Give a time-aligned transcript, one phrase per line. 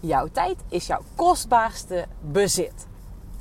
[0.00, 2.86] jouw tijd is jouw kostbaarste bezit.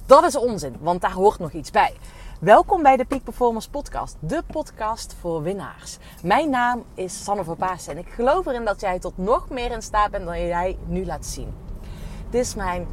[0.05, 1.93] Dat is onzin, want daar hoort nog iets bij.
[2.39, 5.98] Welkom bij de Peak Performance Podcast, de podcast voor winnaars.
[6.24, 9.82] Mijn naam is Sanne Verpaas en ik geloof erin dat jij tot nog meer in
[9.82, 11.54] staat bent dan jij nu laat zien.
[12.30, 12.88] Dit is mijn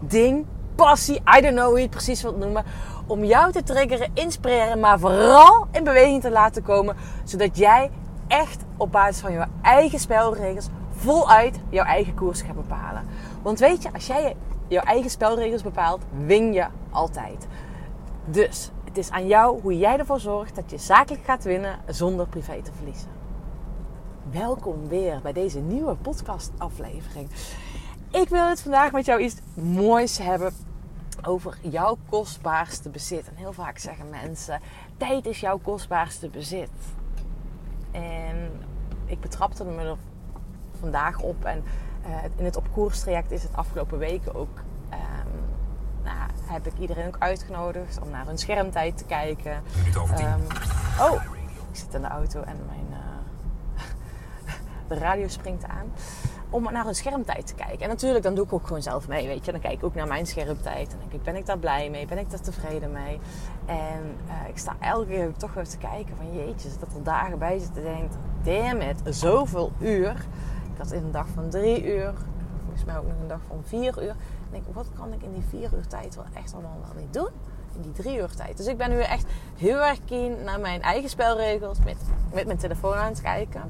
[0.00, 2.64] ding, passie, I don't know hoe je het precies wilt noemen,
[3.06, 7.90] om jou te triggeren, inspireren, maar vooral in beweging te laten komen, zodat jij
[8.28, 10.68] echt op basis van je eigen spelregels
[10.98, 13.06] voluit jouw eigen koers gaat bepalen.
[13.42, 14.36] Want weet je, als jij
[14.68, 17.46] jouw eigen spelregels bepaalt, win je altijd.
[18.24, 22.26] Dus het is aan jou hoe jij ervoor zorgt dat je zakelijk gaat winnen zonder
[22.26, 23.08] privé te verliezen.
[24.30, 27.28] Welkom weer bij deze nieuwe podcast-aflevering.
[28.10, 30.52] Ik wil het vandaag met jou iets moois hebben
[31.22, 33.28] over jouw kostbaarste bezit.
[33.28, 34.60] En heel vaak zeggen mensen:
[34.96, 36.70] tijd is jouw kostbaarste bezit.
[37.90, 38.50] En
[39.06, 39.96] ik betrapte me
[40.80, 41.44] vandaag op.
[41.44, 41.64] En
[42.06, 44.58] uh, in het opkoerstraject is het afgelopen weken ook.
[44.92, 44.98] Um,
[46.04, 49.62] nou, heb ik iedereen ook uitgenodigd om naar hun schermtijd te kijken.
[49.96, 50.46] Um,
[51.00, 51.22] oh,
[51.70, 52.86] ik zit in de auto en mijn.
[52.90, 53.82] Uh,
[54.88, 55.92] de radio springt aan.
[56.50, 57.80] Om naar hun schermtijd te kijken.
[57.80, 59.26] En natuurlijk, dan doe ik ook gewoon zelf mee.
[59.26, 60.92] Weet je, dan kijk ik ook naar mijn schermtijd.
[60.92, 62.06] En denk ik, ben ik daar blij mee?
[62.06, 63.20] Ben ik daar tevreden mee?
[63.66, 67.38] En uh, ik sta elke keer toch weer te kijken van jeetje, dat er dagen
[67.38, 67.82] bij zitten.
[67.82, 68.10] Denk,
[68.42, 70.26] damn it, zoveel uur.
[70.78, 72.12] Ik had in een dag van drie uur,
[72.62, 74.10] volgens mij ook nog een dag van vier uur.
[74.10, 74.16] En
[74.50, 77.28] denk, wat kan ik in die vier uur tijd wel echt allemaal wel niet doen?
[77.74, 78.56] In die drie uur tijd.
[78.56, 81.96] Dus ik ben nu echt heel erg keen naar mijn eigen spelregels met,
[82.32, 83.62] met mijn telefoon aan het kijken.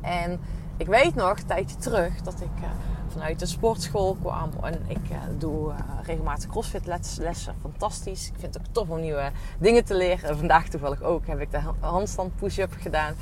[0.00, 0.40] En
[0.76, 2.68] ik weet nog een tijdje terug dat ik uh,
[3.08, 4.50] vanuit de sportschool kwam.
[4.62, 6.86] En ik uh, doe uh, regelmatig crossfit
[7.18, 7.54] lessen.
[7.60, 8.28] Fantastisch.
[8.28, 10.36] Ik vind het ook tof om nieuwe dingen te leren.
[10.36, 13.14] Vandaag toevallig ook heb ik de handstand push-up gedaan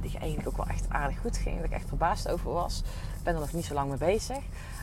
[0.00, 1.56] die eigenlijk ook wel echt aardig goed ging.
[1.56, 2.82] Dat ik echt verbaasd over was.
[3.22, 4.38] Ben er nog niet zo lang mee bezig.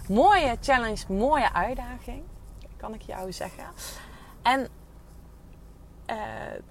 [0.07, 2.23] Mooie challenge, mooie uitdaging.
[2.77, 3.63] Kan ik jou zeggen.
[4.41, 4.67] En
[6.09, 6.15] uh,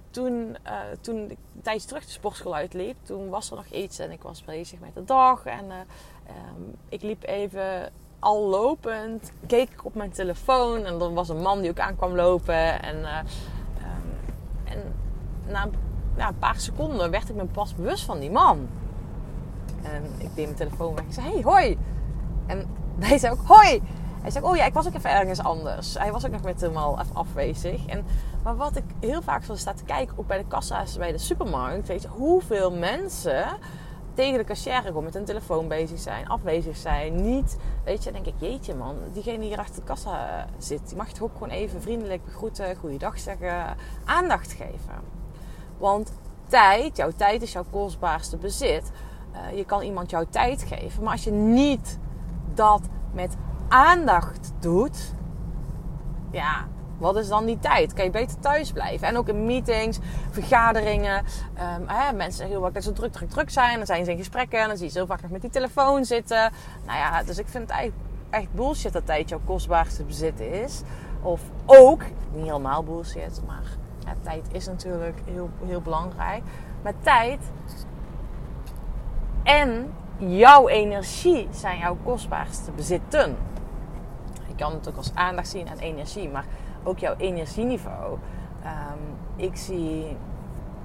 [0.09, 4.11] toen, uh, toen ik tijdens terug de sportschool uitliep, toen was er nog iets en
[4.11, 5.45] ik was bezig met de dag.
[5.45, 11.29] En um, ik liep even al lopend, keek ik op mijn telefoon en er was
[11.29, 12.81] een man die ook aankwam lopen.
[12.81, 13.25] En, um,
[14.63, 14.95] en
[15.47, 15.69] na
[16.17, 18.67] ja, een paar seconden werd ik me pas bewust van die man.
[19.83, 21.03] En ik deed mijn telefoon weg.
[21.03, 21.77] Ik zei, hey, hoi.
[22.45, 22.65] En
[22.99, 23.81] hij zei ook, hoi.
[24.21, 25.93] Hij zei, oh ja, ik was ook even ergens anders.
[25.97, 27.85] Hij was ook nog met hem al even afwezig.
[27.85, 28.05] En,
[28.43, 31.17] maar wat ik heel vaak zo sta te kijken, ook bij de kassa's bij de
[31.17, 31.87] supermarkt.
[31.87, 33.45] Weet je, hoeveel mensen
[34.13, 37.57] tegen de cashier gewoon met hun telefoon bezig zijn, afwezig zijn, niet.
[37.83, 40.97] Weet je, dan denk ik, jeetje man, diegene die hier achter de kassa zit, die
[40.97, 43.75] mag toch ook gewoon even vriendelijk begroeten, goeiedag zeggen,
[44.05, 45.16] aandacht geven.
[45.77, 46.11] Want
[46.47, 48.91] tijd, jouw tijd is jouw kostbaarste bezit.
[49.33, 51.03] Uh, je kan iemand jouw tijd geven.
[51.03, 51.99] Maar als je niet
[52.53, 52.81] dat
[53.13, 53.35] met
[53.67, 55.13] aandacht doet,
[56.31, 56.67] ja,
[56.97, 57.93] wat is dan die tijd?
[57.93, 59.07] Kan je beter thuis blijven?
[59.07, 59.99] En ook in meetings,
[60.29, 61.17] vergaderingen.
[61.17, 63.77] Um, hè, mensen zeggen heel vaak dat ze druk, druk, druk zijn.
[63.77, 66.05] Dan zijn ze in gesprekken en dan zie je zo vaak nog met die telefoon
[66.05, 66.51] zitten.
[66.85, 67.91] Nou ja, dus ik vind het
[68.29, 70.81] echt bullshit dat tijd jouw kostbaarste bezit is.
[71.21, 72.01] Of ook,
[72.33, 73.77] niet helemaal bullshit, maar
[74.21, 76.43] tijd is natuurlijk heel, heel belangrijk.
[76.81, 77.39] Maar tijd
[79.43, 83.37] en jouw energie zijn jouw kostbaarste bezitten.
[84.47, 86.45] Je kan het ook als aandacht zien en energie, maar
[86.83, 88.17] ook jouw energieniveau.
[88.63, 90.17] Um, ik zie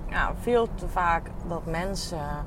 [0.09, 2.45] ja, veel te vaak dat mensen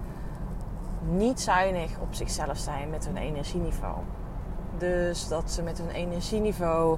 [1.09, 3.97] niet zuinig op zichzelf zijn met hun energieniveau.
[4.77, 6.97] Dus dat ze met hun energieniveau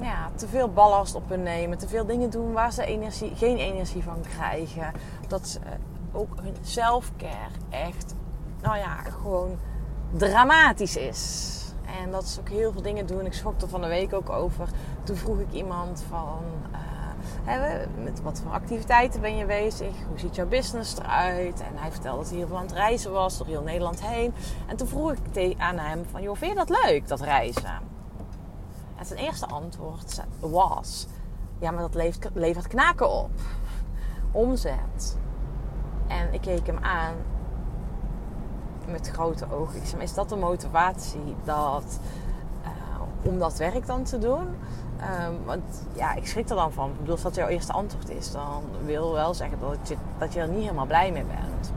[0.00, 3.56] ja, te veel ballast op hun nemen, te veel dingen doen waar ze energie, geen
[3.56, 4.92] energie van krijgen.
[5.28, 5.58] Dat ze
[6.12, 8.14] ook hun selfcare echt,
[8.62, 9.58] nou ja, gewoon
[10.10, 11.50] dramatisch is.
[12.02, 13.26] En dat ze ook heel veel dingen doen.
[13.26, 14.68] Ik schrok er van de week ook over.
[15.02, 16.42] Toen vroeg ik iemand van,
[17.44, 19.94] hè, met wat voor activiteiten ben je bezig?
[20.08, 21.60] Hoe ziet jouw business eruit?
[21.60, 24.34] En hij vertelde dat hij heel veel aan het reizen was, door heel Nederland heen.
[24.66, 27.93] En toen vroeg ik aan hem van, joh, vind je dat leuk, dat reizen?
[29.04, 31.06] En zijn eerste antwoord was:
[31.58, 33.30] Ja, maar dat levert, levert knaken op.
[34.32, 35.18] Omzet.
[36.06, 37.14] En ik keek hem aan
[38.86, 39.76] met grote ogen.
[39.76, 42.00] Ik zei: Is dat de motivatie dat,
[42.62, 44.46] uh, om dat werk dan te doen?
[45.26, 46.90] Um, want ja, ik schrik er dan van.
[46.90, 50.32] Ik bedoel, als dat jouw eerste antwoord is, dan wil wel zeggen dat je, dat
[50.32, 51.72] je er niet helemaal blij mee bent.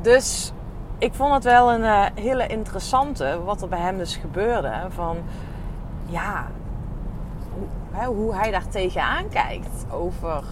[0.00, 0.52] Dus
[0.98, 4.86] ik vond het wel een uh, hele interessante wat er bij hem dus gebeurde.
[4.88, 5.16] Van
[6.06, 6.46] ja,
[8.06, 10.44] hoe, hij daar tegenaan kijkt over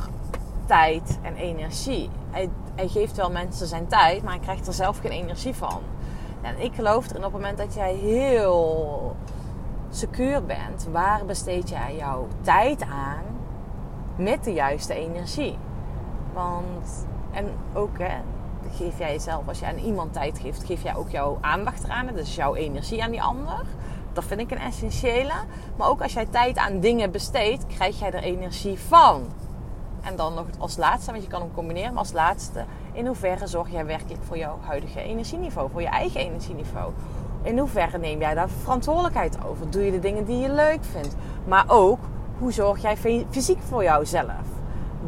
[0.67, 2.11] tijd en energie.
[2.31, 5.81] Hij, hij, geeft wel mensen zijn tijd, maar hij krijgt er zelf geen energie van.
[6.43, 9.17] En ik geloof erin op het moment dat jij heel
[9.91, 13.25] secuur bent, waar besteed jij jouw tijd aan
[14.17, 15.59] met de juiste energie?
[16.33, 18.15] Want, en ook hè,
[18.77, 22.07] geef jij jezelf, als je aan iemand tijd geeft, geef jij ook jouw aandacht eraan.
[22.15, 23.65] Dus jouw energie aan die ander.
[24.14, 25.32] Dat vind ik een essentiële.
[25.76, 29.22] Maar ook als jij tijd aan dingen besteedt, krijg jij er energie van.
[30.02, 33.46] En dan nog als laatste, want je kan hem combineren, maar als laatste, in hoeverre
[33.46, 36.93] zorg jij werkelijk voor jouw huidige energieniveau, voor je eigen energieniveau?
[37.43, 39.70] In hoeverre neem jij daar verantwoordelijkheid over?
[39.70, 41.16] Doe je de dingen die je leuk vindt?
[41.46, 41.99] Maar ook,
[42.38, 42.96] hoe zorg jij
[43.31, 44.44] fysiek voor jouzelf?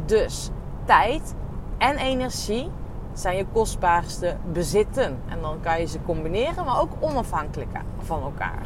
[0.05, 0.49] Dus
[0.85, 1.33] tijd
[1.77, 2.69] en energie
[3.17, 5.19] zijn je kostbaarste bezitten.
[5.27, 8.65] En dan kan je ze combineren, maar ook onafhankelijk van elkaar.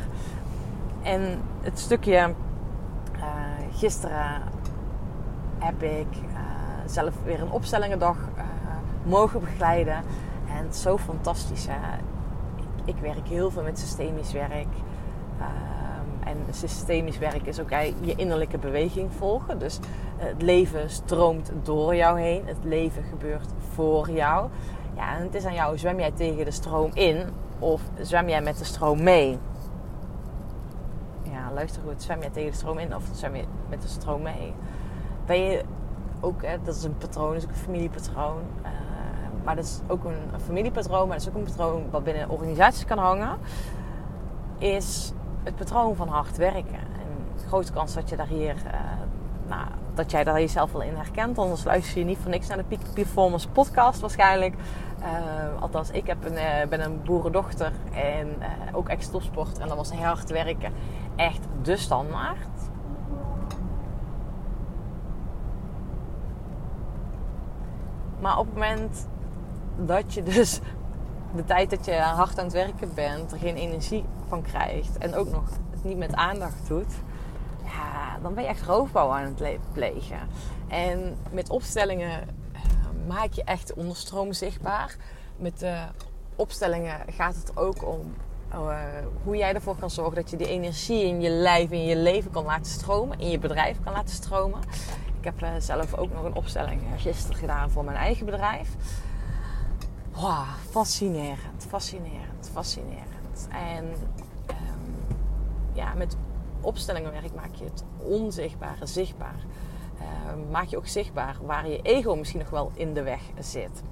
[1.01, 2.33] En het stukje
[3.15, 3.23] uh,
[3.71, 4.41] gisteren
[5.59, 6.39] heb ik uh,
[6.85, 8.43] zelf weer een opstellingendag uh,
[9.03, 10.03] mogen begeleiden.
[10.57, 11.67] En zo fantastisch.
[11.69, 11.97] Hè?
[12.55, 14.67] Ik, ik, werk heel veel met systemisch werk.
[16.31, 17.69] En systemisch werk is ook
[18.01, 19.59] je innerlijke beweging volgen.
[19.59, 19.79] Dus
[20.17, 22.41] het leven stroomt door jou heen.
[22.45, 24.49] Het leven gebeurt voor jou.
[24.95, 27.29] Ja, en het is aan jou, zwem jij tegen de stroom in
[27.59, 29.37] of zwem jij met de stroom mee?
[31.21, 34.21] Ja, luister goed, zwem jij tegen de stroom in of zwem je met de stroom
[34.21, 34.53] mee?
[35.25, 35.63] Ben je
[36.19, 38.41] ook, dat is een patroon, dat is ook een familiepatroon.
[39.43, 42.29] Maar dat is ook een, een, familiepatroon, maar dat is ook een patroon wat binnen
[42.29, 43.37] organisaties kan hangen.
[44.57, 46.79] Is het patroon van hard werken.
[46.79, 48.71] En grote kans dat je daar hier uh,
[49.47, 51.37] nou, dat jij daar jezelf wel in herkent.
[51.37, 54.55] Anders luister je niet voor niks naar de Peak Performance podcast waarschijnlijk.
[54.99, 58.27] Uh, althans, ik heb een, uh, ben een boerendochter en
[58.71, 59.59] ook ex-topsport.
[59.59, 60.73] En dat was hard werken
[61.15, 62.37] echt de standaard.
[68.19, 69.07] Maar op het moment
[69.77, 70.59] dat je dus
[71.35, 75.15] de tijd dat je hard aan het werken bent, er geen energie van krijgt en
[75.15, 76.93] ook nog het niet met aandacht doet,
[78.21, 80.19] dan ben je echt roofbouw aan het plegen.
[80.67, 82.61] En met opstellingen eh,
[83.07, 84.95] maak je echt onderstroom zichtbaar.
[85.37, 85.77] Met de
[86.35, 88.13] opstellingen gaat het ook om
[88.53, 88.79] uh,
[89.23, 92.31] hoe jij ervoor kan zorgen dat je die energie in je lijf, in je leven
[92.31, 94.59] kan laten stromen, in je bedrijf kan laten stromen.
[95.19, 98.69] Ik heb uh, zelf ook nog een opstelling gisteren gedaan voor mijn eigen bedrijf.
[100.13, 103.47] Wow, fascinerend, fascinerend, fascinerend.
[103.49, 105.17] En um,
[105.73, 106.17] ja, met
[106.61, 109.45] opstellingenwerk maak je het onzichtbare zichtbaar.
[109.97, 113.83] Uh, maak je ook zichtbaar waar je ego misschien nog wel in de weg zit.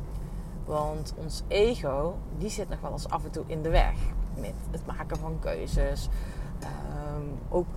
[0.66, 3.96] Want ons ego, die zit nog wel eens af en toe in de weg.
[4.36, 6.10] Met het maken van keuzes.
[6.64, 6.70] Uh,
[7.50, 7.68] ook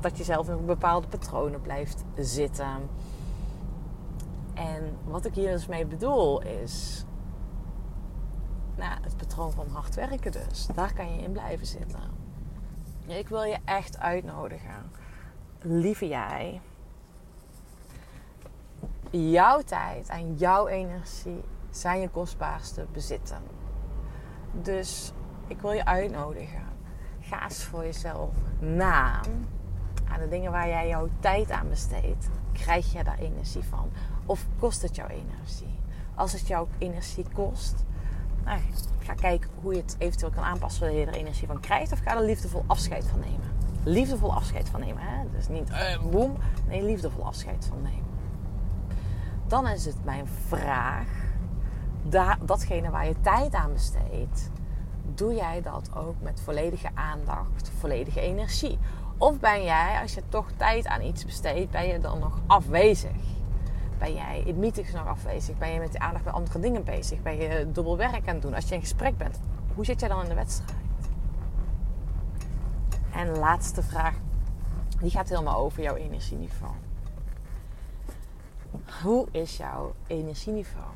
[0.00, 2.88] dat je zelf in bepaalde patronen blijft zitten.
[4.54, 7.04] En wat ik hier dus mee bedoel is...
[8.78, 10.66] Nou, het patroon van hard werken dus.
[10.74, 12.00] Daar kan je in blijven zitten.
[13.06, 14.90] Ik wil je echt uitnodigen.
[15.60, 16.60] Lieve jij.
[19.10, 23.42] Jouw tijd en jouw energie zijn je kostbaarste bezitten.
[24.52, 25.12] Dus
[25.46, 26.66] ik wil je uitnodigen.
[27.20, 29.20] Ga eens voor jezelf na
[30.08, 32.28] aan de dingen waar jij jouw tijd aan besteedt.
[32.52, 33.90] Krijg je daar energie van?
[34.26, 35.78] Of kost het jouw energie?
[36.14, 37.84] Als het jouw energie kost,
[38.48, 38.60] nou,
[38.98, 41.92] ga kijken hoe je het eventueel kan aanpassen zodat je er energie van krijgt.
[41.92, 43.56] Of ga er liefdevol afscheid van nemen.
[43.84, 45.02] Liefdevol afscheid van nemen.
[45.02, 45.24] Hè?
[45.36, 46.36] Dus niet uh, boem.
[46.66, 48.06] Nee, liefdevol afscheid van nemen.
[49.46, 51.08] Dan is het mijn vraag.
[52.40, 54.50] datgene waar je tijd aan besteedt.
[55.14, 58.78] Doe jij dat ook met volledige aandacht, volledige energie?
[59.18, 63.37] Of ben jij, als je toch tijd aan iets besteedt, ben je dan nog afwezig?
[63.98, 65.58] Ben jij in meetings nog afwezig?
[65.58, 67.22] Ben je met de aandacht bij andere dingen bezig?
[67.22, 68.54] Ben je dubbel werk aan het doen?
[68.54, 69.40] Als je in gesprek bent,
[69.74, 70.72] hoe zit jij dan in de wedstrijd?
[73.12, 74.14] En laatste vraag,
[75.00, 76.72] die gaat helemaal over jouw energieniveau.
[79.02, 80.86] Hoe is jouw energieniveau?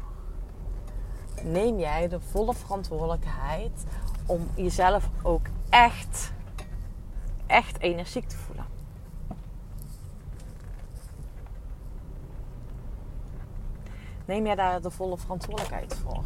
[1.42, 3.84] Neem jij de volle verantwoordelijkheid
[4.26, 6.32] om jezelf ook echt,
[7.46, 8.71] echt energiek te voelen?
[14.24, 16.24] Neem jij daar de volle verantwoordelijkheid voor?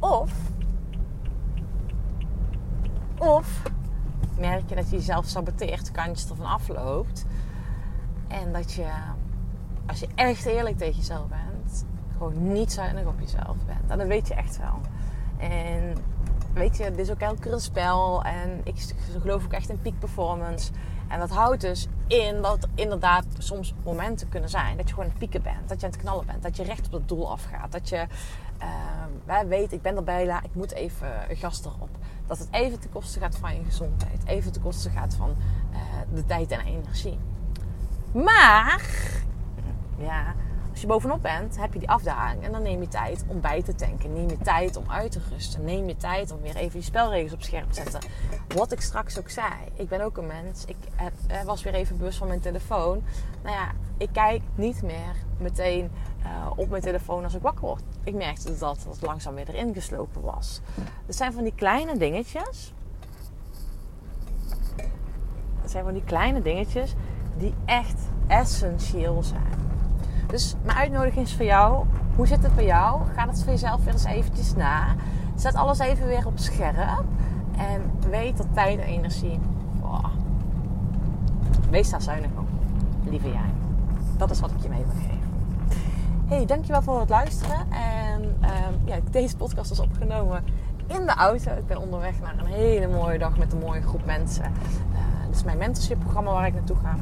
[0.00, 0.32] Of,
[3.18, 3.62] of
[4.38, 7.26] merk je dat je jezelf saboteert, kantjes ervan afloopt.
[8.28, 8.88] En dat je,
[9.86, 13.90] als je echt eerlijk tegen jezelf bent, gewoon niet zuinig op jezelf bent.
[13.90, 14.80] En dat weet je echt wel.
[15.36, 15.94] En
[16.52, 18.22] weet je, dit is ook elke keer een spel.
[18.22, 20.72] En ik geloof ook echt in peak performance.
[21.08, 25.04] En dat houdt dus in dat er inderdaad soms momenten kunnen zijn dat je gewoon
[25.04, 25.68] aan het pieken bent.
[25.68, 26.42] Dat je aan het knallen bent.
[26.42, 27.72] Dat je recht op het doel afgaat.
[27.72, 28.06] Dat je
[29.26, 31.88] uh, weet, ik ben erbij, ik moet even gas erop.
[32.26, 34.24] Dat het even ten koste gaat van je gezondheid.
[34.26, 35.34] Even ten koste gaat van
[35.72, 35.78] uh,
[36.14, 37.18] de tijd en energie.
[38.12, 38.82] Maar,
[39.98, 40.34] ja,
[40.80, 42.42] als je bovenop bent, heb je die afdaling.
[42.42, 44.12] En dan neem je tijd om bij te tanken.
[44.12, 45.64] Neem je tijd om uit te rusten.
[45.64, 48.00] Neem je tijd om weer even je spelregels op scherp te zetten.
[48.48, 49.52] Wat ik straks ook zei.
[49.74, 50.64] Ik ben ook een mens.
[50.64, 51.12] Ik heb,
[51.44, 53.02] was weer even bewust van mijn telefoon.
[53.42, 55.90] Nou ja, ik kijk niet meer meteen
[56.22, 57.82] uh, op mijn telefoon als ik wakker word.
[58.04, 60.60] Ik merkte dat het langzaam weer erin geslopen was.
[61.06, 62.72] Dat zijn van die kleine dingetjes.
[65.60, 66.94] Dat zijn van die kleine dingetjes
[67.36, 69.69] die echt essentieel zijn.
[70.30, 71.84] Dus mijn uitnodiging is voor jou.
[72.16, 73.00] Hoe zit het bij jou?
[73.14, 74.94] Ga het voor jezelf weer eens eventjes na.
[75.34, 77.04] Zet alles even weer op scherp.
[77.56, 79.40] En weet dat tijd en energie...
[81.90, 82.46] Daar zuinig op.
[83.04, 83.50] Lieve jij.
[84.16, 85.30] Dat is wat ik je mee wil geven.
[86.26, 87.66] Hey, dankjewel voor het luisteren.
[87.70, 90.44] En um, ja, deze podcast is opgenomen
[90.86, 91.50] in de auto.
[91.50, 94.44] Ik ben onderweg naar een hele mooie dag met een mooie groep mensen.
[94.44, 96.96] Uh, dit is mijn mentorship programma waar ik naartoe ga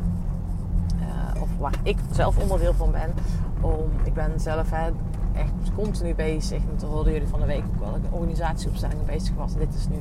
[1.58, 3.14] waar ik zelf onderdeel van ben.
[3.60, 4.90] Om, ik ben zelf hè,
[5.32, 6.58] echt continu bezig.
[6.58, 9.52] En toen hoorden jullie van de week ook wel ik een organisatieopstellingen bezig was.
[9.52, 9.96] En dit is nu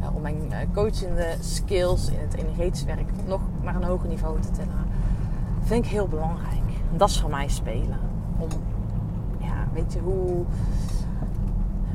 [0.00, 4.40] uh, om mijn uh, coachende skills in het energetisch werk nog naar een hoger niveau
[4.40, 4.86] te tillen.
[5.62, 6.70] Vind ik heel belangrijk.
[6.96, 7.98] dat is voor mij spelen.
[8.38, 8.48] Om,
[9.38, 10.44] ja, weet je, hoe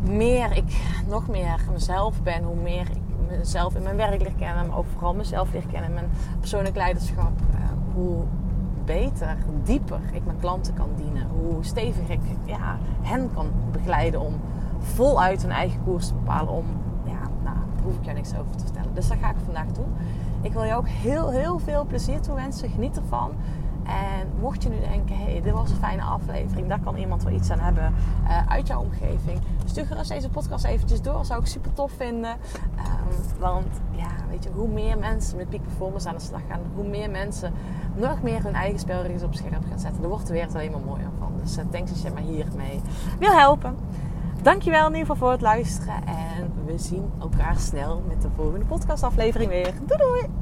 [0.01, 3.01] meer ik nog meer mezelf ben, hoe meer ik
[3.37, 7.31] mezelf in mijn werk leer kennen, maar ook vooral mezelf leer kennen, mijn persoonlijk leiderschap,
[7.51, 7.59] uh,
[7.93, 8.23] hoe
[8.85, 11.27] beter, dieper ik mijn klanten kan dienen.
[11.27, 14.33] Hoe steviger ik ja, hen kan begeleiden om
[14.79, 16.53] voluit hun eigen koers te bepalen.
[16.53, 16.65] Om,
[17.03, 18.93] ja, nou, daar hoef ik jou niks over te vertellen.
[18.93, 19.93] Dus dat ga ik vandaag doen.
[20.41, 22.69] Ik wil jou ook heel, heel veel plezier toewensen.
[22.69, 23.31] Geniet ervan.
[23.83, 27.23] En mocht je nu denken, hé, hey, dit was een fijne aflevering, daar kan iemand
[27.23, 29.41] wel iets aan hebben uh, uit jouw omgeving.
[29.65, 32.31] Stuur gerust deze podcast eventjes door, zou ik super tof vinden.
[32.31, 36.59] Um, want ja, weet je, hoe meer mensen met peak performance aan de slag gaan,
[36.75, 37.53] hoe meer mensen
[37.95, 40.01] nog meer hun eigen spelregels op scherp gaan zetten.
[40.01, 41.31] Daar wordt de wereld alleen maar mooier van.
[41.41, 42.81] Dus uh, thanks dat je mij hiermee
[43.19, 43.75] wil helpen.
[44.41, 45.95] Dankjewel in ieder geval voor het luisteren.
[46.05, 49.73] En we zien elkaar snel met de volgende podcastaflevering weer.
[49.85, 50.41] Doei doei!